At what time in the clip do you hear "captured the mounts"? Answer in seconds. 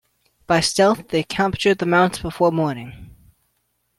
1.21-2.17